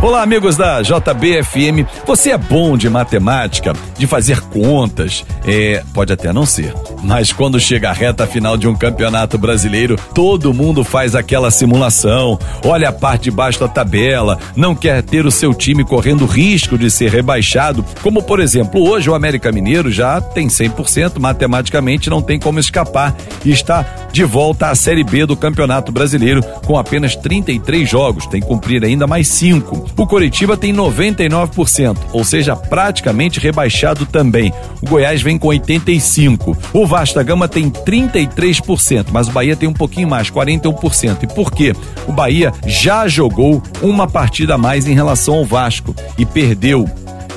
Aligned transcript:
Olá, 0.00 0.22
amigos 0.22 0.56
da 0.56 0.80
JBFM. 0.80 1.84
Você 2.06 2.30
é 2.30 2.38
bom 2.38 2.76
de 2.76 2.88
matemática, 2.88 3.72
de 3.98 4.06
fazer 4.06 4.40
contas? 4.42 5.26
É, 5.44 5.82
pode 5.92 6.12
até 6.12 6.32
não 6.32 6.46
ser. 6.46 6.72
Mas 7.02 7.32
quando 7.32 7.58
chega 7.58 7.90
a 7.90 7.92
reta 7.92 8.24
final 8.24 8.56
de 8.56 8.68
um 8.68 8.76
campeonato 8.76 9.36
brasileiro, 9.36 9.96
todo 10.14 10.54
mundo 10.54 10.84
faz 10.84 11.16
aquela 11.16 11.50
simulação, 11.50 12.38
olha 12.64 12.90
a 12.90 12.92
parte 12.92 13.24
de 13.24 13.30
baixo 13.32 13.58
da 13.58 13.66
tabela, 13.66 14.38
não 14.54 14.72
quer 14.72 15.02
ter 15.02 15.26
o 15.26 15.32
seu 15.32 15.52
time 15.52 15.84
correndo 15.84 16.26
risco 16.26 16.78
de 16.78 16.90
ser 16.90 17.10
rebaixado, 17.10 17.84
como 18.00 18.22
por 18.22 18.38
exemplo, 18.38 18.88
hoje 18.88 19.10
o 19.10 19.14
América 19.14 19.50
Mineiro 19.50 19.90
já 19.90 20.20
tem 20.20 20.46
100%, 20.46 21.18
matematicamente 21.18 22.08
não 22.08 22.22
tem 22.22 22.38
como 22.38 22.60
escapar 22.60 23.16
e 23.44 23.50
está 23.50 23.84
de 24.12 24.24
volta 24.24 24.68
à 24.68 24.74
Série 24.74 25.04
B 25.04 25.26
do 25.26 25.36
Campeonato 25.36 25.90
Brasileiro 25.90 26.42
com 26.64 26.78
apenas 26.78 27.16
33 27.16 27.88
jogos, 27.88 28.26
tem 28.26 28.40
que 28.40 28.46
cumprir 28.46 28.84
ainda 28.84 29.06
mais 29.06 29.26
5. 29.28 29.87
O 29.96 30.06
Coritiba 30.06 30.56
tem 30.56 30.72
99%, 30.72 31.96
ou 32.12 32.24
seja, 32.24 32.54
praticamente 32.54 33.40
rebaixado 33.40 34.06
também. 34.06 34.52
O 34.80 34.88
Goiás 34.88 35.20
vem 35.22 35.38
com 35.38 35.48
85%. 35.48 36.56
O 36.72 36.86
Vasta 36.86 37.22
Gama 37.22 37.48
tem 37.48 37.70
33%, 37.70 39.06
mas 39.12 39.28
o 39.28 39.32
Bahia 39.32 39.56
tem 39.56 39.68
um 39.68 39.72
pouquinho 39.72 40.08
mais, 40.08 40.30
41%. 40.30 41.22
E 41.22 41.26
por 41.26 41.50
quê? 41.50 41.74
O 42.06 42.12
Bahia 42.12 42.52
já 42.66 43.08
jogou 43.08 43.62
uma 43.82 44.06
partida 44.06 44.54
a 44.54 44.58
mais 44.58 44.86
em 44.86 44.94
relação 44.94 45.34
ao 45.34 45.44
Vasco 45.44 45.94
e 46.16 46.24
perdeu 46.24 46.88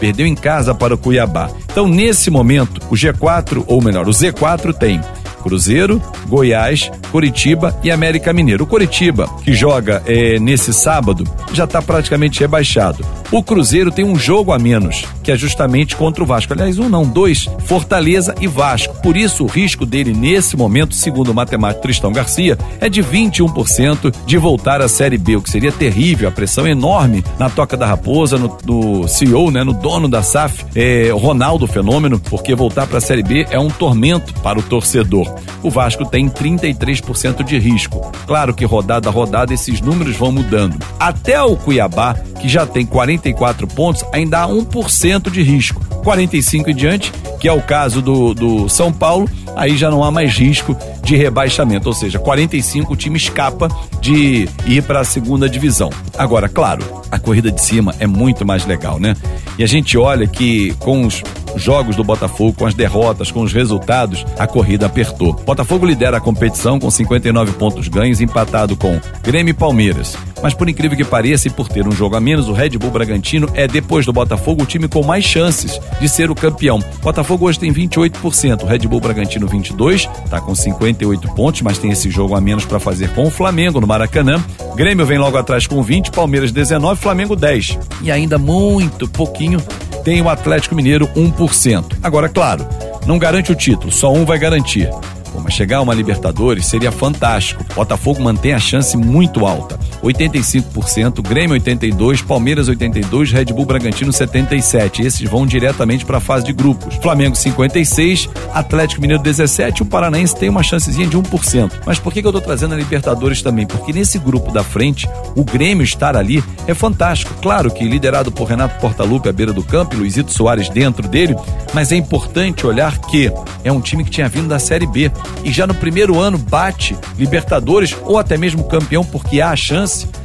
perdeu 0.00 0.26
em 0.26 0.34
casa 0.34 0.74
para 0.74 0.94
o 0.94 0.98
Cuiabá. 0.98 1.50
Então, 1.70 1.86
nesse 1.86 2.30
momento, 2.30 2.80
o 2.90 2.94
G4, 2.94 3.62
ou 3.66 3.82
melhor, 3.82 4.08
o 4.08 4.10
Z4 4.10 4.72
tem 4.72 4.98
Cruzeiro, 5.40 6.00
Goiás, 6.28 6.90
Curitiba 7.10 7.76
e 7.82 7.90
América 7.90 8.32
Mineiro. 8.32 8.64
O 8.64 8.66
Curitiba, 8.66 9.28
que 9.42 9.52
joga 9.52 10.02
é, 10.06 10.38
nesse 10.38 10.72
sábado, 10.72 11.24
já 11.52 11.64
está 11.64 11.82
praticamente 11.82 12.40
rebaixado. 12.40 13.04
O 13.32 13.42
Cruzeiro 13.42 13.92
tem 13.92 14.04
um 14.04 14.16
jogo 14.16 14.52
a 14.52 14.58
menos, 14.58 15.04
que 15.22 15.30
é 15.30 15.36
justamente 15.36 15.94
contra 15.94 16.22
o 16.22 16.26
Vasco. 16.26 16.52
Aliás, 16.52 16.78
um 16.78 16.88
não, 16.88 17.04
dois, 17.04 17.48
Fortaleza 17.64 18.34
e 18.40 18.46
Vasco. 18.46 19.00
Por 19.02 19.16
isso, 19.16 19.44
o 19.44 19.46
risco 19.46 19.86
dele 19.86 20.12
nesse 20.12 20.56
momento, 20.56 20.94
segundo 20.94 21.30
o 21.30 21.34
matemático 21.34 21.82
Tristão 21.82 22.12
Garcia, 22.12 22.58
é 22.80 22.88
de 22.88 23.02
21% 23.02 24.12
de 24.26 24.36
voltar 24.36 24.80
à 24.80 24.88
Série 24.88 25.18
B, 25.18 25.36
o 25.36 25.42
que 25.42 25.50
seria 25.50 25.70
terrível, 25.70 26.28
a 26.28 26.32
pressão 26.32 26.66
enorme 26.66 27.24
na 27.38 27.48
toca 27.48 27.76
da 27.76 27.86
raposa, 27.86 28.36
no, 28.36 28.58
no 28.64 29.08
CEO, 29.08 29.50
né, 29.50 29.62
no 29.62 29.72
dono 29.72 30.08
da 30.08 30.22
SAF, 30.22 30.64
é, 30.74 31.10
Ronaldo 31.12 31.66
Fenômeno, 31.66 32.18
porque 32.18 32.54
voltar 32.54 32.86
para 32.86 32.98
a 32.98 33.00
Série 33.00 33.22
B 33.22 33.46
é 33.50 33.58
um 33.58 33.70
tormento 33.70 34.34
para 34.40 34.58
o 34.58 34.62
torcedor. 34.62 35.29
O 35.62 35.70
Vasco 35.70 36.04
tem 36.04 36.28
33% 36.28 37.42
de 37.42 37.58
risco. 37.58 38.00
Claro 38.26 38.54
que 38.54 38.64
rodada 38.64 39.08
a 39.08 39.12
rodada 39.12 39.52
esses 39.52 39.80
números 39.80 40.16
vão 40.16 40.32
mudando. 40.32 40.78
Até 40.98 41.40
o 41.42 41.56
Cuiabá, 41.56 42.14
que 42.40 42.48
já 42.48 42.66
tem 42.66 42.86
44 42.86 43.66
pontos, 43.66 44.04
ainda 44.12 44.42
há 44.42 44.48
1% 44.48 45.30
de 45.30 45.42
risco. 45.42 45.84
45 46.02 46.70
em 46.70 46.74
diante, 46.74 47.12
que 47.38 47.46
é 47.46 47.52
o 47.52 47.62
caso 47.62 48.00
do, 48.00 48.34
do 48.34 48.68
São 48.68 48.92
Paulo, 48.92 49.28
aí 49.56 49.76
já 49.76 49.90
não 49.90 50.02
há 50.02 50.10
mais 50.10 50.36
risco 50.36 50.76
de 51.02 51.16
rebaixamento, 51.16 51.88
ou 51.88 51.94
seja, 51.94 52.18
45 52.18 52.92
o 52.92 52.96
time 52.96 53.16
escapa 53.16 53.68
de 54.00 54.48
ir 54.66 54.82
para 54.82 55.00
a 55.00 55.04
segunda 55.04 55.48
divisão. 55.48 55.90
Agora, 56.16 56.48
claro, 56.48 56.82
a 57.10 57.18
corrida 57.18 57.50
de 57.50 57.60
cima 57.60 57.94
é 57.98 58.06
muito 58.06 58.46
mais 58.46 58.64
legal, 58.66 58.98
né? 58.98 59.16
E 59.58 59.64
a 59.64 59.66
gente 59.66 59.98
olha 59.98 60.26
que 60.26 60.74
com 60.78 61.06
os 61.06 61.22
jogos 61.56 61.96
do 61.96 62.04
Botafogo, 62.04 62.54
com 62.58 62.66
as 62.66 62.74
derrotas, 62.74 63.30
com 63.30 63.42
os 63.42 63.52
resultados, 63.52 64.24
a 64.38 64.46
corrida 64.46 64.86
apertou. 64.86 65.32
Botafogo 65.32 65.86
lidera 65.86 66.16
a 66.16 66.20
competição 66.20 66.78
com 66.78 66.90
59 66.90 67.52
pontos 67.52 67.88
ganhos, 67.88 68.20
empatado 68.20 68.76
com 68.76 69.00
Grêmio 69.22 69.50
e 69.50 69.54
Palmeiras. 69.54 70.16
Mas 70.42 70.54
por 70.54 70.68
incrível 70.68 70.96
que 70.96 71.04
pareça 71.04 71.48
e 71.48 71.50
por 71.50 71.68
ter 71.68 71.86
um 71.86 71.92
jogo 71.92 72.16
a 72.16 72.20
menos, 72.20 72.48
o 72.48 72.52
Red 72.52 72.70
Bull 72.70 72.90
Bragantino 72.90 73.48
é 73.54 73.66
depois 73.66 74.06
do 74.06 74.12
Botafogo 74.12 74.62
o 74.62 74.66
time 74.66 74.88
com 74.88 75.02
mais 75.02 75.24
chances 75.24 75.78
de 76.00 76.08
ser 76.08 76.30
o 76.30 76.34
campeão. 76.34 76.82
Botafogo 77.02 77.46
hoje 77.46 77.58
tem 77.58 77.72
28%, 77.72 78.62
o 78.62 78.66
Red 78.66 78.80
Bull 78.80 79.00
Bragantino 79.00 79.46
22, 79.46 80.06
tá 80.28 80.40
com 80.40 80.54
58 80.54 81.34
pontos, 81.34 81.60
mas 81.62 81.78
tem 81.78 81.90
esse 81.90 82.10
jogo 82.10 82.34
a 82.34 82.40
menos 82.40 82.64
para 82.64 82.80
fazer 82.80 83.10
com 83.10 83.24
o 83.24 83.30
Flamengo 83.30 83.80
no 83.80 83.86
Maracanã. 83.86 84.42
Grêmio 84.74 85.04
vem 85.04 85.18
logo 85.18 85.36
atrás 85.36 85.66
com 85.66 85.82
20, 85.82 86.10
Palmeiras 86.10 86.52
19, 86.52 87.00
Flamengo 87.00 87.36
10. 87.36 87.78
E 88.02 88.10
ainda 88.10 88.38
muito 88.38 89.08
pouquinho 89.08 89.60
tem 90.04 90.20
o 90.22 90.28
Atlético 90.28 90.74
Mineiro 90.74 91.06
1%. 91.08 91.98
Agora, 92.02 92.28
claro, 92.28 92.66
não 93.06 93.18
garante 93.18 93.52
o 93.52 93.54
título, 93.54 93.92
só 93.92 94.12
um 94.12 94.24
vai 94.24 94.38
garantir. 94.38 94.88
Pô, 95.32 95.40
mas 95.40 95.54
chegar 95.54 95.78
a 95.78 95.82
uma 95.82 95.94
Libertadores 95.94 96.66
seria 96.66 96.90
fantástico. 96.90 97.64
Botafogo 97.74 98.22
mantém 98.22 98.52
a 98.52 98.58
chance 98.58 98.96
muito 98.96 99.46
alta. 99.46 99.78
85%, 100.02 101.20
Grêmio 101.22 101.54
82, 101.54 102.22
Palmeiras 102.22 102.68
82, 102.68 103.32
Red 103.32 103.46
Bull 103.46 103.64
Bragantino 103.66 104.12
77. 104.12 105.02
Esses 105.02 105.28
vão 105.28 105.46
diretamente 105.46 106.04
para 106.04 106.18
a 106.18 106.20
fase 106.20 106.44
de 106.44 106.52
grupos. 106.52 106.96
Flamengo 106.96 107.36
56, 107.36 108.28
Atlético 108.52 109.00
Mineiro 109.00 109.22
17, 109.22 109.82
o 109.82 109.86
Paranaense 109.86 110.36
tem 110.36 110.48
uma 110.48 110.62
chancezinha 110.62 111.06
de 111.06 111.16
1%. 111.16 111.72
Mas 111.84 111.98
por 111.98 112.12
que, 112.12 112.22
que 112.22 112.28
eu 112.28 112.32
tô 112.32 112.40
trazendo 112.40 112.74
a 112.74 112.76
Libertadores 112.76 113.42
também? 113.42 113.66
Porque 113.66 113.92
nesse 113.92 114.18
grupo 114.18 114.52
da 114.52 114.64
frente, 114.64 115.08
o 115.36 115.44
Grêmio 115.44 115.84
estar 115.84 116.16
ali 116.16 116.42
é 116.66 116.74
fantástico. 116.74 117.34
Claro 117.40 117.70
que 117.70 117.84
liderado 117.84 118.32
por 118.32 118.48
Renato 118.48 118.80
Portaluppi 118.80 119.28
à 119.28 119.32
beira 119.32 119.52
do 119.52 119.62
campo 119.62 119.94
e 119.94 119.98
Luizito 119.98 120.32
Soares 120.32 120.68
dentro 120.68 121.06
dele, 121.08 121.36
mas 121.74 121.92
é 121.92 121.96
importante 121.96 122.66
olhar 122.66 122.98
que 122.98 123.30
é 123.64 123.72
um 123.72 123.80
time 123.80 124.04
que 124.04 124.10
tinha 124.10 124.28
vindo 124.28 124.48
da 124.48 124.58
Série 124.58 124.86
B 124.86 125.10
e 125.44 125.52
já 125.52 125.66
no 125.66 125.74
primeiro 125.74 126.18
ano 126.18 126.38
bate 126.38 126.96
Libertadores 127.18 127.96
ou 128.04 128.18
até 128.18 128.36
mesmo 128.36 128.64
campeão 128.64 129.04
porque 129.04 129.40
há 129.40 129.50
a 129.50 129.56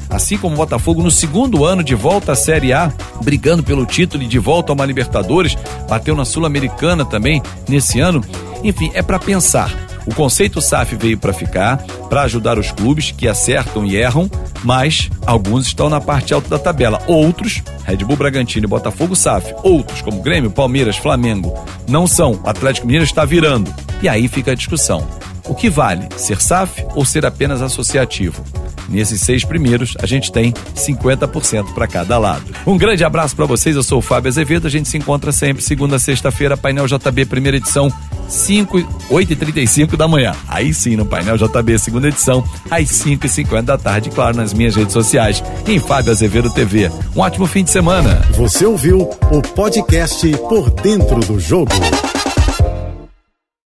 assim 0.09 0.37
como 0.37 0.55
o 0.55 0.57
Botafogo 0.57 1.03
no 1.03 1.11
segundo 1.11 1.65
ano 1.65 1.83
de 1.83 1.95
volta 1.95 2.31
à 2.31 2.35
Série 2.35 2.73
A, 2.73 2.91
brigando 3.23 3.63
pelo 3.63 3.85
título 3.85 4.23
e 4.23 4.27
de 4.27 4.39
volta 4.39 4.71
a 4.71 4.75
uma 4.75 4.85
Libertadores, 4.85 5.57
bateu 5.89 6.15
na 6.15 6.25
Sul-Americana 6.25 7.05
também 7.05 7.41
nesse 7.67 7.99
ano. 7.99 8.23
Enfim, 8.63 8.91
é 8.93 9.01
para 9.01 9.19
pensar. 9.19 9.85
O 10.05 10.13
conceito 10.13 10.61
SAF 10.61 10.95
veio 10.95 11.17
para 11.17 11.33
ficar, 11.33 11.77
para 12.09 12.21
ajudar 12.21 12.59
os 12.59 12.71
clubes 12.71 13.09
que 13.09 13.27
acertam 13.27 13.85
e 13.85 13.95
erram, 13.95 14.29
mas 14.63 15.09
alguns 15.25 15.65
estão 15.65 15.89
na 15.89 15.99
parte 15.99 16.33
alta 16.33 16.47
da 16.47 16.59
tabela. 16.59 17.01
Outros, 17.07 17.63
Red 17.83 17.97
Bull 17.97 18.15
Bragantino 18.15 18.65
e 18.65 18.69
Botafogo 18.69 19.15
SAF, 19.15 19.53
outros, 19.63 20.01
como 20.01 20.21
Grêmio, 20.21 20.51
Palmeiras, 20.51 20.97
Flamengo, 20.97 21.57
não 21.87 22.05
são. 22.05 22.39
O 22.43 22.49
Atlético 22.49 22.85
Mineiro 22.85 23.05
está 23.05 23.25
virando. 23.25 23.73
E 24.01 24.07
aí 24.07 24.27
fica 24.27 24.51
a 24.51 24.55
discussão. 24.55 25.07
O 25.47 25.55
que 25.55 25.69
vale, 25.69 26.07
ser 26.17 26.39
SAF 26.39 26.85
ou 26.93 27.03
ser 27.03 27.25
apenas 27.25 27.61
associativo? 27.61 28.43
Nesses 28.89 29.21
seis 29.21 29.43
primeiros, 29.43 29.95
a 29.99 30.05
gente 30.05 30.31
tem 30.31 30.53
50% 30.75 31.73
para 31.73 31.87
cada 31.87 32.17
lado. 32.17 32.45
Um 32.65 32.77
grande 32.77 33.03
abraço 33.03 33.35
para 33.35 33.45
vocês, 33.45 33.75
eu 33.75 33.83
sou 33.83 33.99
o 33.99 34.01
Fábio 34.01 34.29
Azevedo, 34.29 34.67
a 34.67 34.69
gente 34.69 34.89
se 34.89 34.97
encontra 34.97 35.31
sempre 35.31 35.63
segunda 35.63 35.95
a 35.95 35.99
sexta-feira, 35.99 36.57
painel 36.57 36.87
JB, 36.87 37.25
primeira 37.25 37.57
edição, 37.57 37.91
5, 38.27 39.05
8 39.09 39.33
e 39.33 39.35
35 39.35 39.97
da 39.97 40.07
manhã. 40.07 40.33
Aí 40.47 40.73
sim, 40.73 40.95
no 40.95 41.05
painel 41.05 41.37
JB, 41.37 41.77
segunda 41.79 42.07
edição, 42.07 42.43
às 42.69 42.89
5 42.89 43.25
e 43.25 43.29
50 43.29 43.63
da 43.63 43.77
tarde, 43.77 44.09
claro, 44.09 44.37
nas 44.37 44.53
minhas 44.53 44.75
redes 44.75 44.93
sociais, 44.93 45.43
em 45.67 45.79
Fábio 45.79 46.11
Azevedo 46.11 46.49
TV. 46.49 46.91
Um 47.15 47.21
ótimo 47.21 47.45
fim 47.45 47.63
de 47.63 47.71
semana. 47.71 48.25
Você 48.31 48.65
ouviu 48.65 49.09
o 49.31 49.41
podcast 49.41 50.27
Por 50.49 50.69
Dentro 50.71 51.19
do 51.21 51.39
Jogo. 51.39 51.73